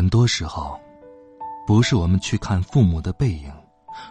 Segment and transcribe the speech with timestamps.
[0.00, 0.80] 很多时候，
[1.66, 3.52] 不是我们去看父母的背影，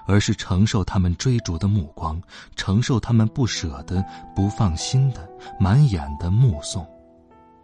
[0.06, 2.22] 而是承受他们追逐的目光，
[2.56, 5.28] 承受他们不舍的、不放心的、
[5.60, 6.86] 满眼的目送，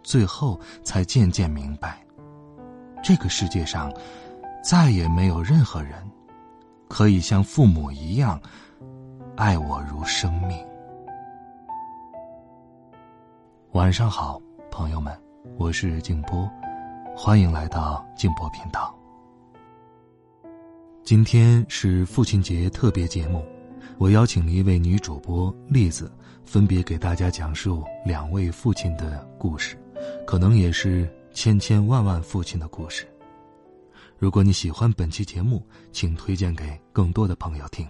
[0.02, 2.04] 最后才渐渐明白，
[3.00, 3.94] 这个世界上
[4.60, 5.92] 再也没有任何人
[6.88, 8.40] 可以像父母一样
[9.36, 10.58] 爱我如生命。
[13.70, 15.16] 晚上好，朋友们，
[15.56, 16.50] 我是静波。
[17.18, 18.94] 欢迎来到静波频道。
[21.02, 23.42] 今天是父亲节特别节目，
[23.96, 26.12] 我邀请了一位女主播栗子，
[26.44, 29.78] 分别给大家讲述两位父亲的故事，
[30.26, 33.08] 可能也是千千万万父亲的故事。
[34.18, 37.88] 如果你喜欢本期节目，请推荐给更多的朋友听。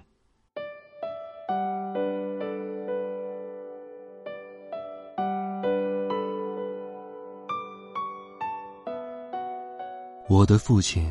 [10.36, 11.10] 我的父亲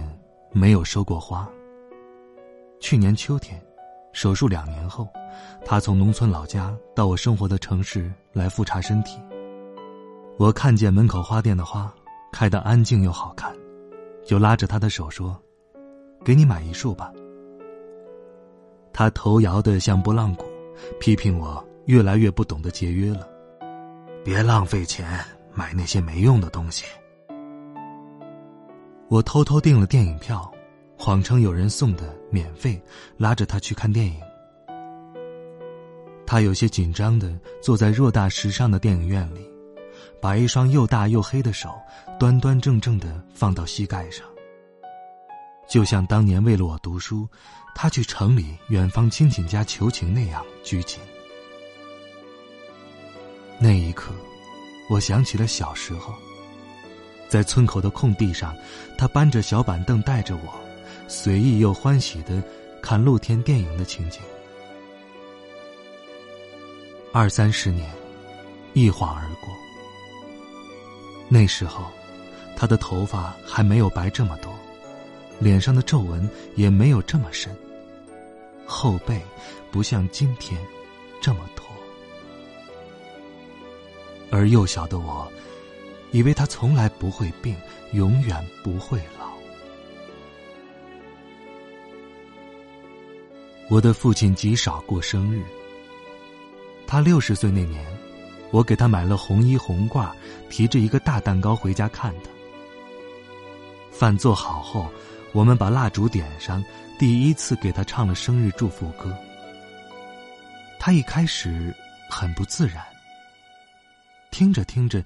[0.51, 1.49] 没有收过花。
[2.79, 3.59] 去年秋天，
[4.13, 5.07] 手术两年后，
[5.65, 9.19] 他从农村老家到我生活的城市来复查身体。
[10.37, 11.91] 我看见门口花店的花
[12.31, 13.51] 开得安静又好看，
[14.23, 15.35] 就拉着他的手说
[16.23, 17.11] ：“给你买一束吧。”
[18.93, 20.45] 他头摇得像拨浪鼓，
[20.99, 23.27] 批评我越来越不懂得节约了，
[24.23, 25.19] 别浪费钱
[25.51, 26.85] 买那些没用的东西。
[29.08, 30.52] 我偷偷订了电影票，
[30.98, 32.81] 谎称有人送的免费，
[33.17, 34.20] 拉着他去看电影。
[36.25, 39.48] 他有些紧张的坐在偌大时尚的电影院里，
[40.20, 41.70] 把一双又大又黑的手
[42.20, 44.26] 端端正正的放到膝盖上，
[45.70, 47.30] 就像当年为了我读书，
[47.76, 50.99] 他去城里远方亲戚家求情那样拘谨。
[53.60, 54.11] 那一刻，
[54.89, 56.11] 我想起了小时候。
[57.35, 58.55] 在村口的空地上，
[58.97, 60.57] 他搬着小板凳，带着我，
[61.05, 62.41] 随意又欢喜的
[62.81, 64.21] 看露天电影的情景。
[67.11, 67.91] 二三十年，
[68.71, 69.49] 一晃而过。
[71.27, 71.83] 那时候，
[72.55, 74.49] 他的头发还没有白这么多，
[75.37, 77.53] 脸上的皱纹也没有这么深，
[78.65, 79.21] 后背
[79.73, 80.57] 不像今天
[81.19, 81.67] 这么驼，
[84.31, 85.29] 而幼小的我。
[86.15, 87.53] 以为他从来不会病，
[87.92, 89.33] 永远不会老。
[93.70, 95.43] 我的父亲极少过生日。
[96.87, 97.86] 他六十岁那年，
[98.52, 100.09] 我给他买了红衣红褂，
[100.49, 102.30] 提着一个大蛋糕回家看他。
[103.92, 104.89] 饭做好后，
[105.33, 106.64] 我们把蜡烛点上，
[106.97, 109.14] 第一次给他唱了生日祝福歌。
[110.80, 111.76] 他一开始
[112.09, 112.82] 很不自然，
[114.32, 115.03] 听着听着。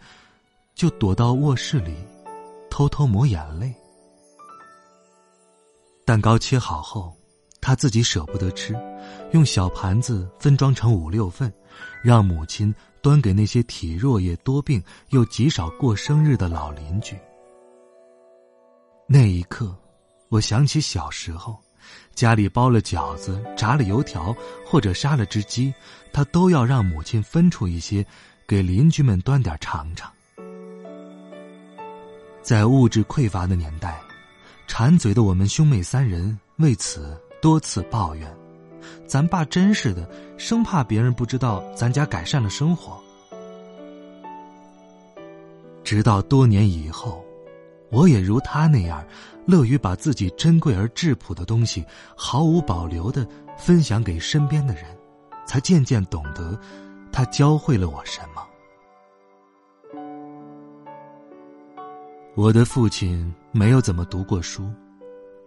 [0.80, 1.94] 就躲到卧室里，
[2.70, 3.76] 偷偷抹眼泪。
[6.06, 7.14] 蛋糕切好后，
[7.60, 8.74] 他自己舍不得吃，
[9.34, 11.54] 用小盘子分装成五六份，
[12.02, 17.20] 让母亲端给那些体弱也多病又极少过生日的老邻居。
[19.06, 19.76] 那一刻，
[20.30, 21.58] 我想起小时候，
[22.16, 24.34] 家里包了饺子、炸了油条
[24.66, 25.74] 或者杀了只鸡，
[26.14, 28.06] 他都要让母亲分出一些，
[28.48, 30.10] 给邻居们端点尝尝。
[32.42, 34.00] 在物质匮乏的年代，
[34.68, 38.34] 馋嘴的我们兄妹三人为此多次抱怨
[39.06, 43.00] ：“咱爸真是的，生怕别人不知道咱家改善了生活。”
[45.84, 47.24] 直到多年以后，
[47.90, 49.04] 我也如他那样，
[49.46, 51.84] 乐于把自己珍贵而质朴的东西
[52.16, 53.28] 毫无保留的
[53.58, 54.86] 分享给身边的人，
[55.46, 56.60] 才渐渐懂得，
[57.12, 58.44] 他教会了我什么。
[62.42, 64.72] 我的父亲没有怎么读过书，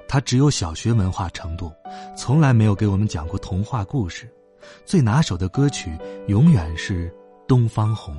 [0.06, 1.73] 他只有小学文化程度，
[2.15, 4.31] 从来没有给我们讲过童话故事。
[4.85, 5.97] 最拿手的歌曲
[6.27, 7.09] 永远是
[7.49, 8.15] 《东方红》。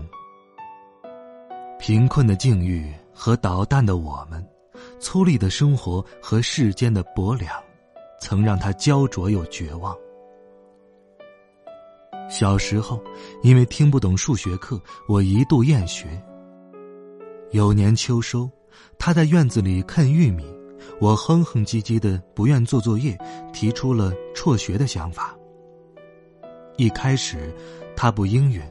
[1.78, 4.44] 贫困的境遇和捣蛋的我们，
[5.00, 7.54] 粗粝的生活和世间的薄凉，
[8.19, 9.96] 曾让他焦灼又绝望。
[12.28, 13.00] 小时候，
[13.44, 16.19] 因为听不懂数学课，我一度厌学。
[17.52, 18.50] 有年秋收。
[18.98, 20.46] 他在院子里啃玉米，
[21.00, 23.18] 我哼哼唧唧的不愿做作业，
[23.54, 25.36] 提出了辍学的想法。
[26.78, 27.54] 一开始，
[27.96, 28.62] 他不应允。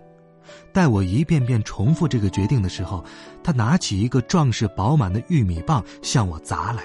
[0.72, 3.04] 待我一遍遍重复这个决定的时候，
[3.44, 6.82] 他拿起一个壮实饱满的玉米棒向我砸来。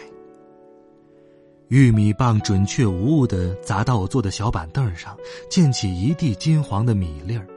[1.70, 5.18] 玉米棒准确无误的砸到我坐的小板凳上，
[5.50, 7.48] 溅起一地金黄的米粒儿，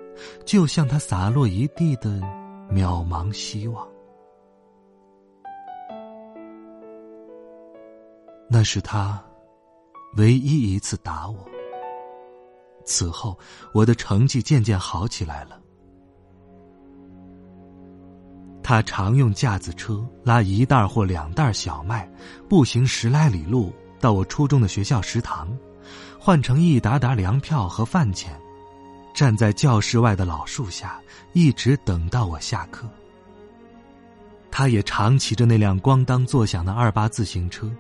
[0.45, 2.21] 就像他洒落一地的
[2.73, 3.87] 渺茫希望。
[8.52, 9.23] 那是他
[10.17, 11.49] 唯一一次打我。
[12.85, 13.38] 此后，
[13.73, 15.61] 我的成绩渐渐好起来了。
[18.61, 22.11] 他常用架子车拉一袋或两袋小麦，
[22.49, 25.56] 步行十来里路到我初中的学校食堂，
[26.19, 28.37] 换成一沓沓粮票和饭钱，
[29.14, 31.00] 站在教室外的老树下，
[31.32, 32.88] 一直等到我下课。
[34.50, 37.70] 他也常骑着那辆咣当作响的二八自行车，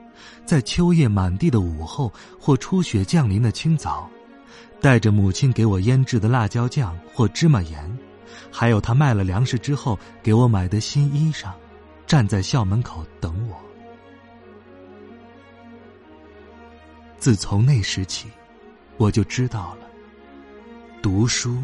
[0.44, 4.08] 在秋叶满地的午后或初雪降临的清早，
[4.80, 7.98] 带着母亲给我腌制的辣椒酱或芝麻盐。
[8.50, 11.50] 还有他卖了粮食之后给我买的新衣裳，
[12.06, 13.56] 站在校门口等我。
[17.18, 18.28] 自从那时起，
[18.96, 19.86] 我就知道了，
[21.02, 21.62] 读书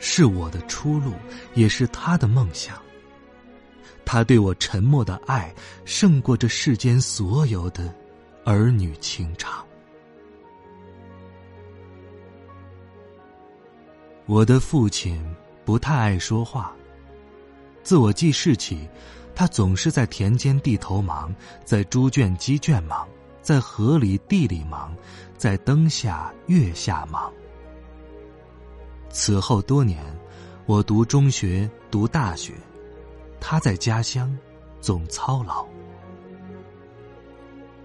[0.00, 1.12] 是我的出路，
[1.54, 2.76] 也是他的梦想。
[4.10, 7.94] 他对我沉默的爱，胜过这世间所有的
[8.42, 9.62] 儿女情长。
[14.24, 15.22] 我的父亲。
[15.68, 16.74] 不太爱说话。
[17.82, 18.88] 自我记事起，
[19.34, 21.30] 他总是在田间地头忙，
[21.62, 23.06] 在猪圈鸡圈忙，
[23.42, 24.96] 在河里地里忙，
[25.36, 27.30] 在灯下月下忙。
[29.10, 30.02] 此后多年，
[30.64, 32.54] 我读中学、读大学，
[33.40, 34.36] 他在家乡
[34.80, 35.66] 总操劳。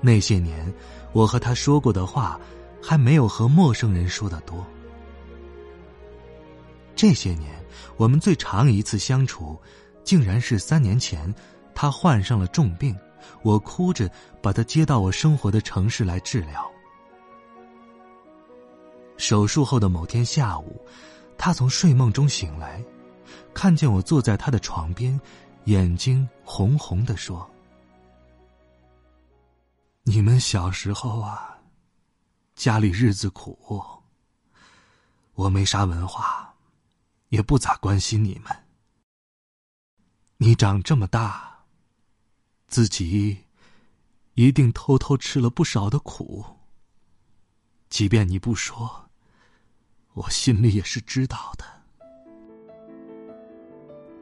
[0.02, 0.74] 那些年，
[1.12, 2.40] 我和他说过的话，
[2.82, 4.66] 还没有和陌生人说的多。
[6.96, 7.52] 这些年。
[7.98, 9.60] 我们最长一次相处，
[10.04, 11.34] 竟然是三年前，
[11.76, 12.96] 他患上了重病，
[13.42, 14.10] 我哭着
[14.42, 16.70] 把他接到我生活的城市来治疗。
[19.18, 20.80] 手术后的某天下午，
[21.38, 22.84] 他从睡梦中醒来，
[23.54, 25.20] 看见我坐在他的床边，
[25.66, 27.50] 眼睛红红的说
[30.04, 31.58] ：“你们小时候啊，
[32.56, 33.58] 家里日子苦，
[35.34, 36.50] 我没啥文化。”
[37.30, 38.56] 也不咋关心你们。
[40.38, 41.66] 你长这么大，
[42.68, 43.36] 自己
[44.36, 46.46] 一定偷偷吃了不少的苦。
[47.90, 49.10] 即便你不说，
[50.14, 51.66] 我心里也是知道的。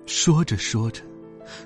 [0.07, 1.03] 说着说着，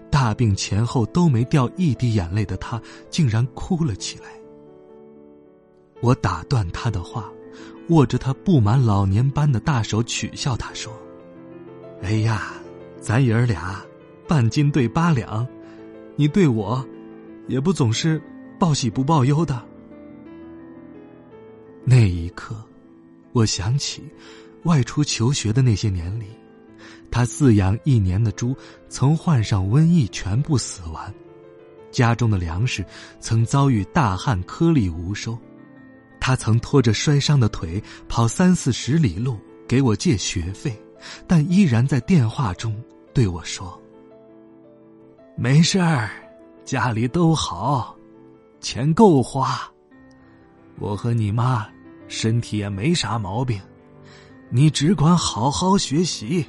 [0.09, 4.25] 大病前后都没掉一滴眼泪的他，竟然哭了起来。
[6.01, 7.31] 我打断他的话，
[7.89, 10.93] 握着他布满老年斑的大手，取笑他说。
[12.01, 12.53] 哎呀，
[12.99, 13.83] 咱爷儿俩
[14.27, 15.47] 半斤对八两，
[16.15, 16.85] 你对我
[17.47, 18.21] 也不总是
[18.59, 19.63] 报喜不报忧的。
[21.83, 22.55] 那一刻，
[23.31, 24.03] 我想起
[24.63, 26.25] 外出求学的那些年里，
[27.09, 28.55] 他饲养一年的猪
[28.89, 31.11] 曾患上瘟疫，全部死完；
[31.91, 32.85] 家中的粮食
[33.19, 35.37] 曾遭遇大旱，颗粒无收。
[36.19, 40.75] 他曾拖着摔伤的腿跑三四十里路给我借学费。
[41.27, 42.75] 但依然在电话中
[43.13, 43.79] 对我说
[45.37, 46.09] ：“没事儿，
[46.63, 47.95] 家里都好，
[48.59, 49.71] 钱够花。
[50.79, 51.67] 我和你妈
[52.07, 53.61] 身体也没啥毛病，
[54.49, 56.43] 你只管好好学习，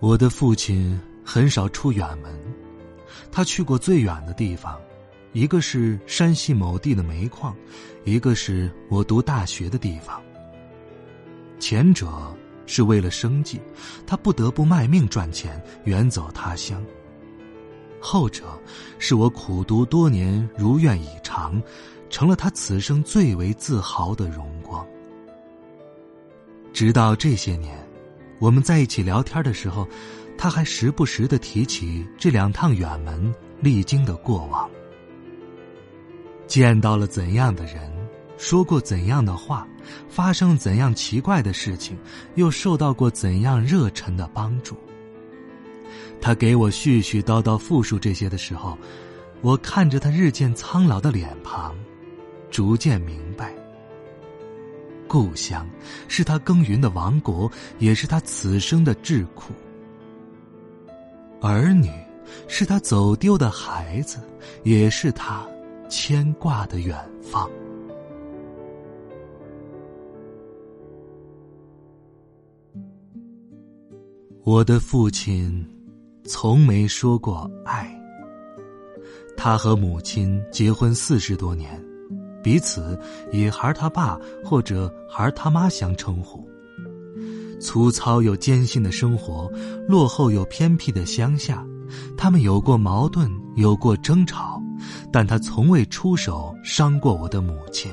[0.00, 2.38] 我的父亲很少出远门，
[3.32, 4.78] 他去过最远的地方。
[5.32, 7.56] 一个是山西某地的煤矿，
[8.04, 10.22] 一个是我读大学的地方。
[11.58, 12.08] 前者
[12.66, 13.60] 是为了生计，
[14.06, 16.80] 他不得不卖命赚钱，远走他乡；
[17.98, 18.44] 后者
[19.00, 21.60] 是我苦读多年，如愿以偿，
[22.14, 24.86] 成了他此生最为自豪的荣光。
[26.72, 27.76] 直到这些年，
[28.38, 29.84] 我们在一起聊天的时候，
[30.38, 34.70] 他还时不时的提起这两趟远门历经的过往。
[36.46, 37.92] 见到了怎样的人，
[38.36, 39.66] 说过怎样的话，
[40.08, 41.98] 发生怎样奇怪的事情，
[42.36, 44.76] 又受到过怎样热忱的帮助。
[46.20, 48.78] 他给我絮絮叨叨复述这些的时候，
[49.40, 51.74] 我看着他日渐苍老的脸庞，
[52.54, 53.52] 逐渐明白：
[55.08, 55.68] 故乡
[56.06, 59.52] 是他耕耘的王国，也是他此生的智库。
[61.40, 61.90] 儿女
[62.46, 64.20] 是他走丢的孩子，
[64.62, 65.44] 也是他
[65.88, 67.50] 牵挂的远方。
[74.44, 75.66] 我的父亲
[76.24, 77.92] 从没说过爱。
[79.36, 81.84] 他和母亲结婚四十多年，
[82.44, 82.96] 彼此
[83.32, 86.46] 以孩他爸或者孩他妈相称呼。
[87.58, 89.50] 粗糙又艰辛的生活，
[89.88, 91.66] 落后又偏僻的乡下，
[92.18, 94.60] 他们有过矛盾，有过争吵，
[95.10, 97.90] 但他从未出手伤过我的母亲。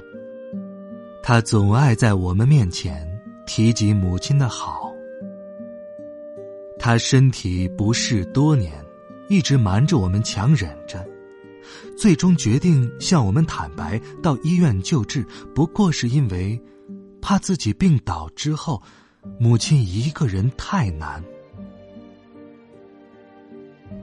[1.23, 3.07] 他总爱在我们面前
[3.45, 4.91] 提及母亲的好。
[6.77, 8.73] 他身体不适多年，
[9.29, 11.07] 一直瞒着我们强忍着，
[11.97, 16.59] 最终决定向我们坦白到医院救治，不过是因为
[17.21, 18.81] 怕自己病倒之后，
[19.39, 21.23] 母亲一个人太难。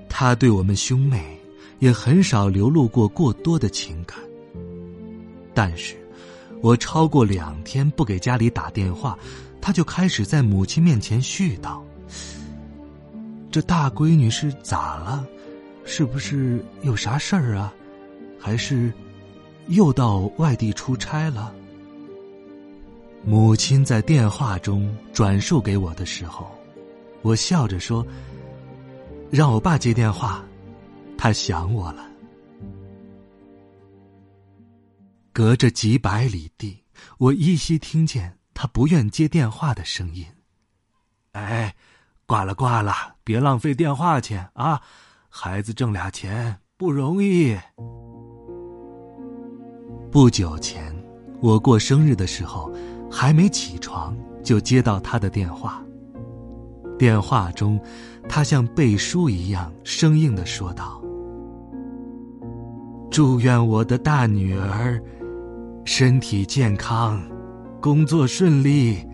[0.09, 1.39] 他对我们兄妹
[1.79, 4.19] 也很少流露过过多的情感，
[5.55, 5.97] 但是，
[6.61, 9.17] 我超过两天不给家里打电话，
[9.61, 11.81] 他就开始在母亲面前絮叨。
[13.51, 15.27] 这大闺女是咋了？
[15.89, 17.73] 是不是有啥事儿啊？
[18.39, 18.93] 还是
[19.69, 21.53] 又到外地出差了？
[23.25, 26.47] 母亲在电话中转述给我的时候，
[27.23, 28.07] 我笑着说
[29.33, 30.45] ：“让我爸接电话，
[31.17, 32.07] 他想我了。”
[35.33, 36.85] 隔着几百里地，
[37.17, 40.27] 我依稀听见他不愿接电话的声音。
[41.33, 41.75] 哎。
[42.27, 42.93] 挂了挂了，
[43.25, 44.83] 别浪费电话钱啊！
[45.29, 47.57] 孩子挣俩钱不容易。
[50.11, 50.93] 不久前，
[51.41, 52.73] 我过生日的时候，
[53.11, 55.85] 还没起床就接到他的电话。
[56.99, 57.79] 电话中，
[58.29, 61.01] 他像背书一样生硬的说道
[63.11, 65.01] ：“祝愿我的大女儿
[65.85, 67.23] 身体健康，
[67.81, 69.07] 工作顺利，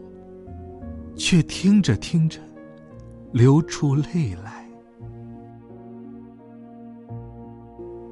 [1.16, 2.40] 却听着听着，
[3.32, 4.68] 流出泪来。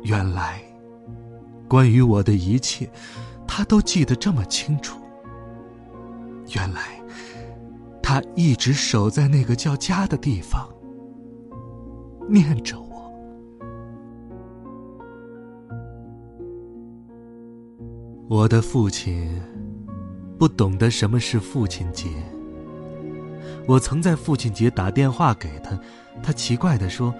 [0.03, 0.61] 原来，
[1.67, 2.89] 关于我的一切，
[3.47, 4.99] 他都记得这么清楚。
[6.55, 7.01] 原来，
[8.01, 10.67] 他一直守在那个叫家的地方，
[12.27, 13.11] 念着我。
[18.27, 19.41] 我的父亲。
[20.41, 22.09] 不懂得什么是父亲节。
[23.71, 25.79] 我曾在父亲节打电话给他，
[26.21, 27.15] 他奇怪的说：“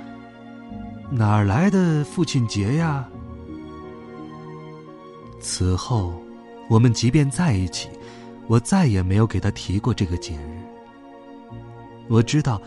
[1.10, 3.08] 哪儿来的父亲节呀？”
[5.40, 6.14] 此后，
[6.70, 7.88] 我们即便在一起，
[8.48, 10.60] 我再也没有给他提过这个节日。
[12.10, 12.62] 我知道，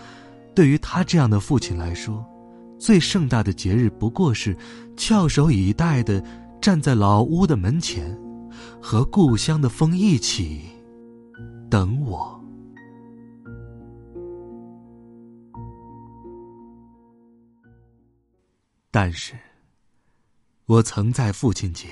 [0.55, 2.25] 对于他这样的父亲来说，
[2.79, 4.57] 最盛大的节日不过是
[4.97, 6.25] 翘首以待的
[6.59, 8.19] 站在老屋的门前。
[8.81, 10.63] 和故乡的风一起
[11.69, 12.43] 等我，
[18.95, 19.35] 但是，
[20.67, 21.89] 我曾在父亲节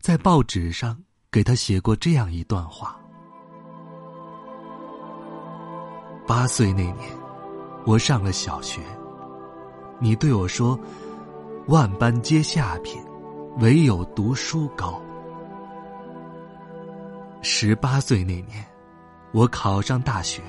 [0.00, 0.98] 在报纸上
[1.30, 2.98] 给他写过这样一段话：
[6.26, 7.14] 八岁那年，
[7.84, 8.80] 我上了小学，
[10.00, 10.80] 你对我说
[11.68, 12.98] ：“万般皆下品，
[13.58, 14.98] 唯有读书高。”
[17.44, 18.64] 十八岁那年，
[19.32, 20.40] 我考上大学，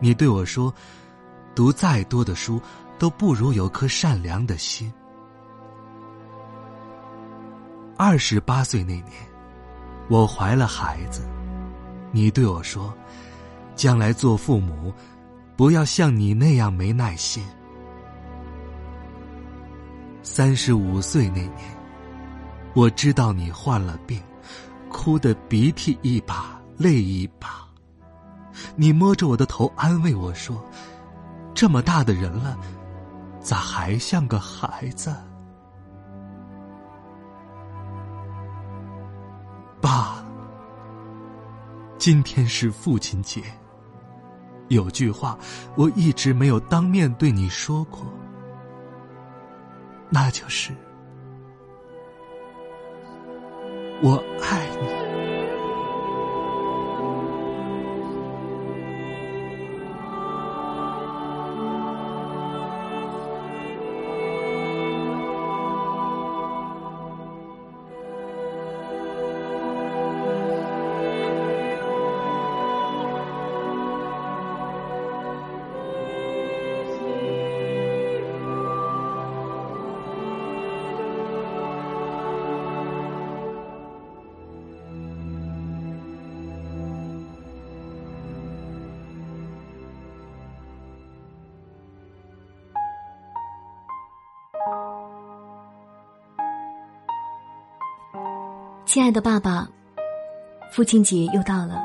[0.00, 0.74] 你对我说
[1.54, 2.60] ：“读再多的书，
[2.98, 4.92] 都不如有颗善良的心。”
[8.06, 9.12] 二十八岁那年，
[10.10, 11.26] 我怀了孩子，
[12.12, 12.92] 你对我说
[13.74, 14.92] ：“将来做父母，
[15.56, 17.42] 不要像你那样没耐心。”
[20.22, 21.58] 三十五岁那年，
[22.74, 24.20] 我知道你患了病。
[24.90, 27.66] 哭得鼻涕一把泪一把，
[28.76, 30.62] 你摸着我的头安慰我说
[31.54, 32.54] ：“这么大的人了，
[33.40, 35.16] 咋还像个孩子？”
[42.04, 43.40] 今天是父亲节。
[44.68, 45.38] 有句话
[45.74, 48.04] 我一直没有当面对你说过，
[50.10, 50.70] 那就是。
[54.02, 54.63] 我爱
[98.94, 99.68] 亲爱的爸爸，
[100.70, 101.82] 父亲节又到了，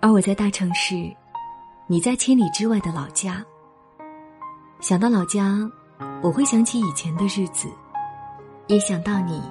[0.00, 1.12] 而我在大城市，
[1.88, 3.44] 你在千里之外的老家。
[4.78, 5.58] 想到老家，
[6.22, 7.68] 我会想起以前的日子，
[8.68, 9.42] 也想到你。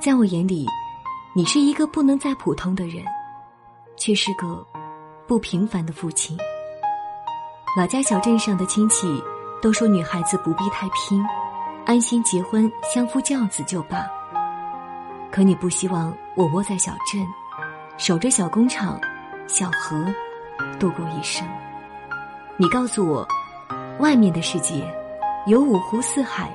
[0.00, 0.66] 在我眼里，
[1.34, 3.04] 你是一个不能再普通的人，
[3.94, 4.66] 却是个
[5.26, 6.34] 不平凡的父亲。
[7.76, 9.22] 老家小镇上的亲戚
[9.60, 11.22] 都说，女孩子不必太拼，
[11.84, 14.06] 安心结婚，相夫教子就罢。
[15.30, 17.26] 可你不希望我窝在小镇，
[17.98, 18.98] 守着小工厂、
[19.46, 20.06] 小河，
[20.78, 21.46] 度过一生。
[22.56, 23.26] 你告诉我，
[23.98, 24.82] 外面的世界
[25.46, 26.50] 有五湖四海，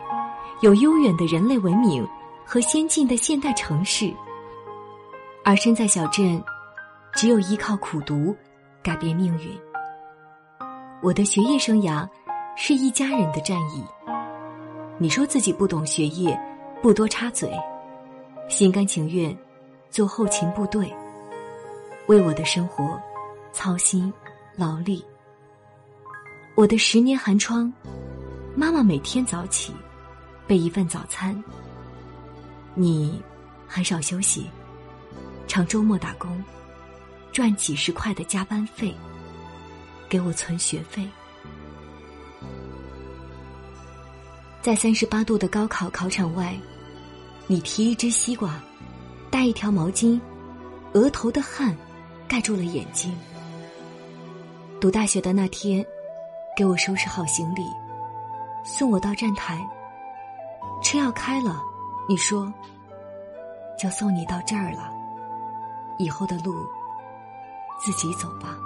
[0.61, 2.07] 有悠远的人类文明
[2.45, 4.11] 和先进的现代城市，
[5.43, 6.43] 而身在小镇，
[7.13, 8.35] 只有依靠苦读
[8.81, 9.55] 改变命运。
[11.03, 12.07] 我的学业生涯
[12.55, 13.83] 是一家人的战役。
[14.97, 16.39] 你说自己不懂学业，
[16.81, 17.51] 不多插嘴。
[18.51, 19.36] 心甘情愿
[19.89, 20.93] 做后勤部队，
[22.08, 23.01] 为我的生活
[23.53, 24.13] 操心
[24.58, 25.03] 劳力。
[26.53, 27.72] 我的十年寒窗，
[28.53, 29.74] 妈妈每天早起
[30.46, 31.41] 备一份早餐。
[32.75, 33.22] 你
[33.67, 34.46] 很少休息，
[35.48, 36.43] 常周末打工，
[37.31, 38.93] 赚几十块的加班费，
[40.10, 41.08] 给我存学费。
[44.62, 46.53] 在三十八度的高考考场外。
[47.51, 48.63] 你提一只西瓜，
[49.29, 50.17] 带一条毛巾，
[50.93, 51.75] 额头的汗
[52.25, 53.13] 盖住了眼睛。
[54.79, 55.86] 读大学的那天，
[56.56, 57.62] 给我收拾好行李，
[58.63, 59.60] 送我到站台。
[60.82, 61.62] 车要开了，
[62.08, 62.49] 你说
[63.78, 64.89] 就送你到这儿了，
[65.97, 66.56] 以后的路
[67.82, 68.58] 自己走吧。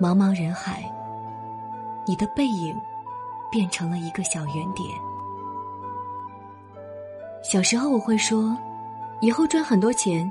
[0.00, 0.90] 茫茫人海，
[2.06, 2.74] 你的背影
[3.50, 4.88] 变成了一个小圆点。
[7.42, 8.56] 小时候我会说，
[9.20, 10.30] 以后赚很多钱，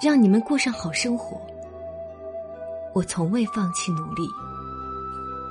[0.00, 1.36] 让你们过上好生活。
[2.94, 4.28] 我从未放弃努力。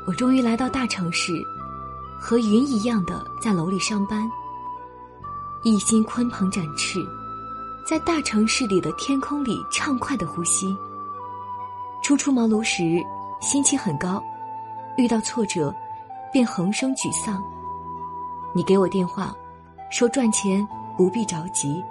[0.07, 1.33] 我终于来到大城市，
[2.17, 4.31] 和云一样的在楼里上班，
[5.61, 7.05] 一心鲲鹏展翅，
[7.85, 10.73] 在大城市里的天空里畅快的呼吸。
[12.01, 13.03] 初出茅庐时
[13.41, 14.23] 心气很高，
[14.95, 15.75] 遇到挫折
[16.31, 17.43] 便横生沮丧。
[18.53, 19.35] 你给我电话。
[19.89, 21.83] 说赚钱不必着急，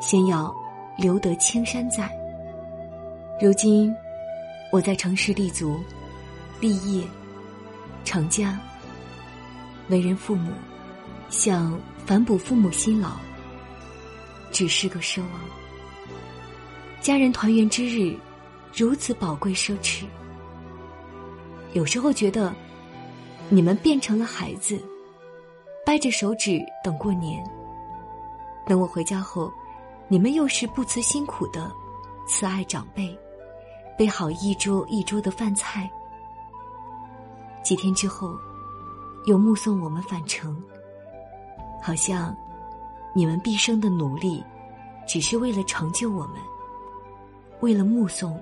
[0.00, 0.52] 先要
[0.96, 2.10] 留得青山在。
[3.40, 3.94] 如今
[4.72, 5.78] 我在城市立足、
[6.60, 7.06] 立业、
[8.04, 8.58] 成家，
[9.88, 10.50] 为人父母，
[11.28, 13.12] 想反哺父母辛劳，
[14.50, 15.40] 只是个奢望。
[17.00, 18.16] 家人团圆之日，
[18.76, 20.04] 如此宝贵奢侈，
[21.72, 22.52] 有时候觉得
[23.48, 24.76] 你们变成了孩子。
[25.86, 27.42] 掰着手指等过年，
[28.68, 29.50] 等我回家后，
[30.08, 31.72] 你们又是不辞辛苦的
[32.26, 33.18] 慈爱长辈，
[33.96, 35.90] 备好一桌一桌的饭菜。
[37.64, 38.36] 几天之后，
[39.24, 40.62] 又目送我们返程，
[41.82, 42.36] 好像
[43.14, 44.44] 你们毕生的努力，
[45.06, 46.34] 只是为了成就我们，
[47.60, 48.38] 为了目送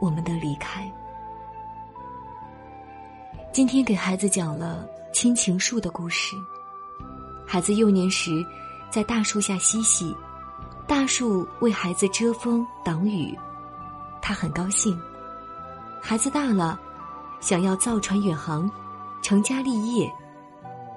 [0.00, 0.90] 我们的离开。
[3.52, 6.34] 今天给孩子讲了亲情树的故事。
[7.46, 8.30] 孩子幼年时，
[8.92, 10.14] 在大树下嬉戏，
[10.86, 13.34] 大树为孩子遮风挡雨，
[14.20, 15.00] 他很高兴。
[15.98, 16.78] 孩子大了，
[17.40, 18.70] 想要造船远航，
[19.22, 20.12] 成家立业，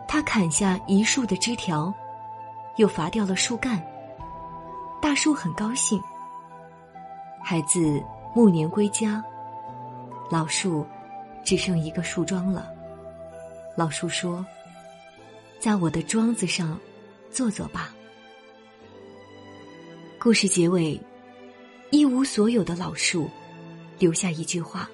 [0.10, 1.94] 他砍下一树的枝条，
[2.76, 3.82] 又伐掉了树干。
[5.02, 5.98] 大树很高兴。
[7.42, 8.04] 孩子
[8.34, 9.24] 暮年归家，
[10.30, 10.86] 老树
[11.46, 12.68] 只剩一个树桩了。
[13.78, 14.46] 老树说。
[15.58, 16.78] 在我的桩子上
[17.36, 17.94] 坐坐吧。
[20.18, 20.98] 故事结尾，
[21.92, 23.30] 一无所有的老树
[24.00, 24.90] 留下一句话：“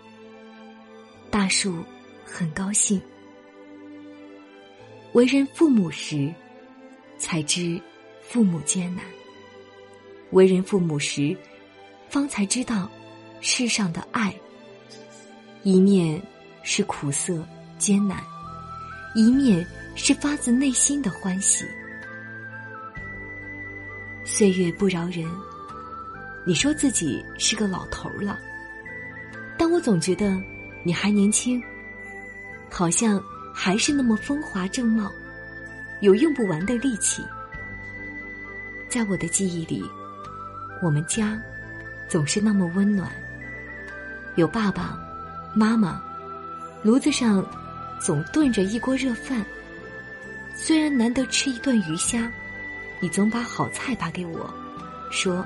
[1.30, 1.86] 大树
[2.26, 3.00] 很高兴。”
[5.14, 6.34] 为人父母时，
[7.20, 7.80] 才知
[8.24, 9.06] 父母艰难；
[10.32, 11.38] 为人父母时，
[12.10, 12.90] 方才知道
[13.40, 14.34] 世上的爱，
[15.62, 16.20] 一面
[16.64, 18.20] 是苦涩艰难，
[19.14, 19.64] 一面。
[19.94, 21.66] 是发自内心的欢喜。
[24.34, 25.30] 岁月不饶人，
[26.46, 28.40] 你说自己是个老头了，
[29.58, 30.42] 但我总觉得
[30.84, 31.62] 你还年轻，
[32.70, 33.22] 好像
[33.54, 35.12] 还是那么风华正茂，
[36.00, 37.22] 有用不完的力气。
[38.88, 39.84] 在我的记忆里，
[40.82, 41.38] 我们家
[42.08, 43.12] 总是那么温暖，
[44.38, 44.98] 有爸爸
[45.54, 46.02] 妈妈，
[46.84, 47.46] 炉子上
[48.00, 49.46] 总炖着一锅热饭。
[50.56, 52.32] 虽然难得吃一顿鱼虾，
[53.02, 54.48] 你总把好菜扒给我，
[55.12, 55.46] 说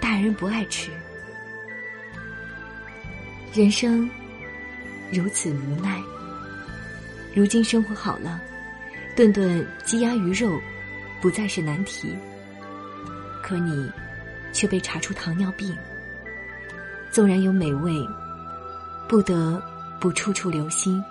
[0.00, 0.90] 大人不爱吃。
[3.52, 4.08] 人生
[5.12, 6.00] 如此无奈。
[7.34, 8.40] 如今生活好了，
[9.16, 10.60] 顿顿鸡鸭鱼肉
[11.20, 12.16] 不再是难题。
[13.42, 13.90] 可你
[14.52, 15.76] 却被查出糖尿病，
[17.10, 17.92] 纵然有美味，
[19.08, 19.60] 不得
[20.00, 21.02] 不处处留心。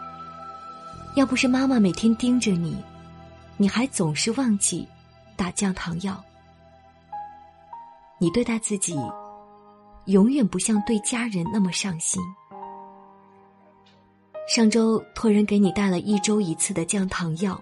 [1.16, 2.82] 要不是妈妈每天盯着你，
[3.58, 4.88] 你还总是忘记
[5.40, 6.22] 打降糖药。
[8.18, 8.94] 你对待自己，
[10.08, 12.22] 永远不像对家人那么上心。
[14.50, 17.58] 上周托人给你带了一周一次的降糖药，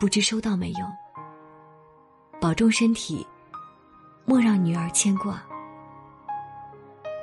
[0.00, 0.86] 不知收到没有？
[2.40, 3.26] 保重身体，
[4.24, 5.42] 莫让女儿牵挂。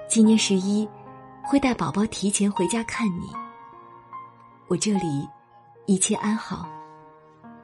[0.07, 0.87] 今年十一，
[1.43, 3.31] 会带宝宝提前回家看你。
[4.67, 5.27] 我这里
[5.87, 6.69] 一切安好，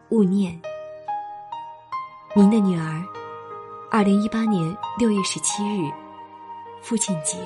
[0.09, 0.59] 勿念。
[2.35, 3.03] 您的女儿，
[3.89, 5.91] 二零一八年六月十七日，
[6.79, 7.37] 父亲节。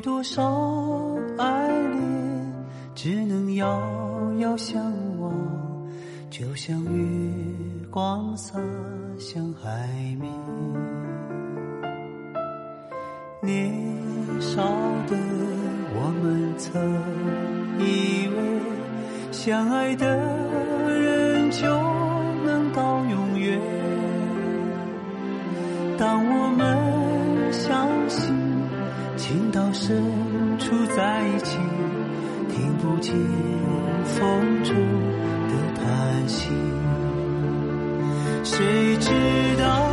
[0.00, 0.42] 多少
[1.36, 2.54] 爱恋
[2.94, 3.80] 只能遥
[4.38, 4.82] 遥相
[5.20, 5.32] 望，
[6.30, 7.00] 就像月
[7.90, 8.58] 光洒
[9.18, 10.30] 向海面。
[13.42, 13.72] 年
[14.40, 14.62] 少
[15.08, 15.16] 的
[15.94, 16.70] 我们曾。
[17.82, 20.06] 以为相爱的
[20.86, 21.66] 人就
[22.44, 23.58] 能到永远。
[25.96, 28.34] 当我们相信
[29.30, 29.96] 情到深
[30.58, 31.56] 处在一起，
[32.48, 33.14] 听不见
[34.04, 34.74] 风中
[35.46, 36.48] 的叹息，
[38.42, 39.08] 谁知
[39.62, 39.89] 道？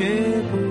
[0.00, 0.69] 却不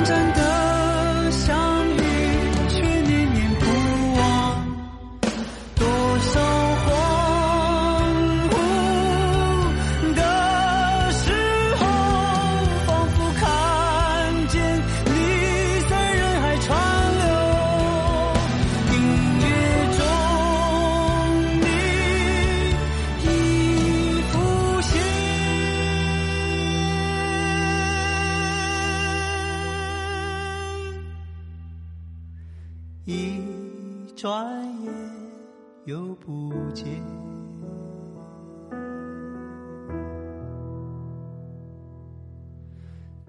[0.00, 0.49] 短暂的。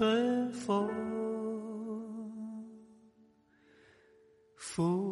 [0.00, 0.88] 春风。
[4.56, 5.09] 拂。